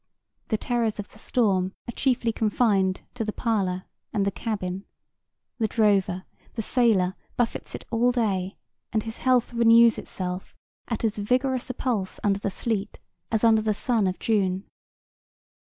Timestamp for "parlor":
3.31-3.83